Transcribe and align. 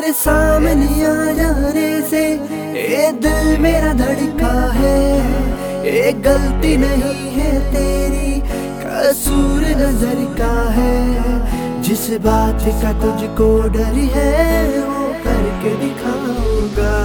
तेरे 0.00 0.12
सामने 0.12 0.86
आ 1.04 1.32
जाने 1.32 1.88
से। 2.02 2.22
ये 2.74 3.10
दिल 3.12 3.58
मेरा 3.58 3.92
धड़का 3.92 4.52
है। 4.72 5.00
ये 5.86 6.12
गलती 6.12 6.76
नहीं 6.76 7.32
है 7.32 7.50
तेरी। 7.72 8.30
कसूर 8.80 9.66
नज़र 9.82 10.24
का 10.38 10.52
है। 10.70 11.82
जिस 11.82 12.08
बात 12.20 12.64
का 12.82 12.92
तुझको 13.02 13.50
डर 13.68 14.00
है, 14.16 14.80
वो 14.80 15.04
करके 15.24 15.74
दिखाऊँगा। 15.76 16.96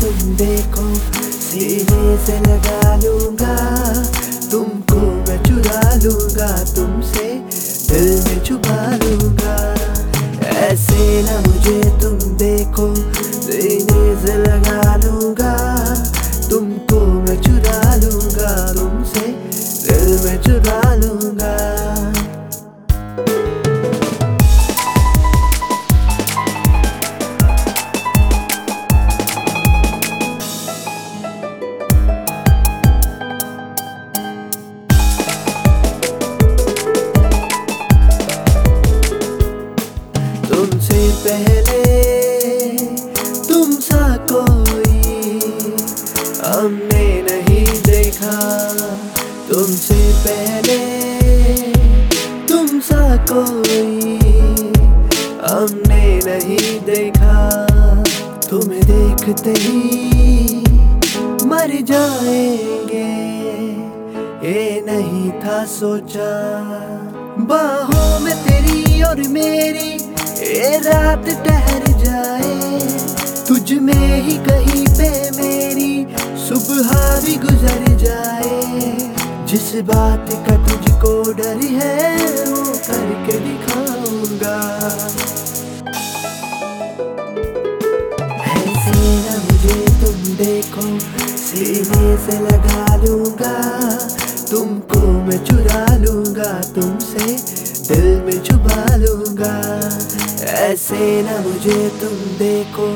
तुम 0.00 0.34
देखो, 0.36 0.86
सीने 1.32 2.16
से 2.26 2.38
लगा 2.40 2.96
लूँगा। 2.96 3.43
छुपा 8.44 8.78
लूँगा। 8.96 9.56
ऐसे 10.64 11.22
ना 11.22 11.38
मुझे 11.40 11.80
तुम 12.00 12.18
देखो 12.38 12.86
लगा 14.26 14.96
लूँगा। 14.96 15.54
तुमको 16.50 17.00
मैं 17.00 17.36
चुरा 17.42 17.94
लूँगा, 17.96 18.50
तुमसे 18.74 19.26
दिल 19.84 20.08
में 20.24 20.42
चुरा 20.42 20.93
पहले 41.16 41.82
तुम 43.48 43.70
सा 43.80 44.16
कोई 44.32 44.98
हमने 46.40 47.06
नहीं 47.22 47.66
देखा। 47.82 48.38
तुमसे 49.48 50.00
पहले 50.24 50.78
तुम 52.46 52.78
सा 52.80 53.16
कोई 53.30 54.18
हमने 55.46 56.04
नहीं 56.26 56.80
देखा। 56.86 57.36
तुम्हें 58.50 58.82
देखते 58.82 59.54
ही 59.58 60.62
मर 61.46 61.70
जाएँगे, 61.82 63.08
ये 64.44 64.80
नहीं 64.86 65.30
था 65.40 65.64
सोचा। 65.70 66.32
बाहों 67.48 68.20
में 68.20 68.34
तेरी 68.44 69.02
और 69.02 69.22
मेरी 69.28 69.93
रात 70.84 71.28
ठहर 71.46 71.84
जाए। 72.00 72.80
तुझ 73.48 73.72
में 73.72 74.22
ही 74.22 74.36
कहीं 74.38 74.86
पे 74.88 75.08
मेरी 75.30 76.06
सुबह 76.38 76.90
भी 77.20 77.34
गुजर 77.36 77.84
जाए। 77.96 78.60
जिस 79.46 79.74
बात 79.84 80.28
का 80.46 80.56
तुझको 80.66 81.32
डर 81.32 81.60
है, 81.72 82.18
वो 82.44 82.62
करके 82.88 83.38
दिखाऊँगा। 83.38 84.58
मुझे 89.44 89.78
तुम 90.00 90.34
देखो, 90.36 90.82
सीने 91.36 92.16
से 92.16 92.38
लगा 92.40 92.96
लूँगा। 92.96 93.54
तुमको 94.50 95.00
मैं 95.26 95.44
चुरा 95.44 95.86
लूँगा, 95.96 96.52
तुमसे 96.74 97.36
दिल 97.88 98.20
में 98.22 98.42
छुपा 98.44 98.96
लूँगा। 98.96 99.52
ऐसे 100.44 101.22
न 101.22 101.42
मुझे 101.46 101.88
तुम 102.00 102.16
देखो 102.38 102.88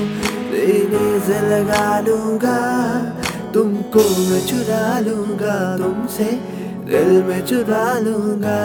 से 1.26 1.40
लगा 1.48 2.00
लूँगा, 2.00 2.58
तुमको 3.54 4.00
मैं 4.00 4.40
चुरा 4.46 4.98
लूँगा, 5.00 5.76
तुमसे 5.76 6.24
दिल 6.88 7.10
में 7.22 7.40
चुरा 7.46 7.98
लूँगा। 7.98 8.58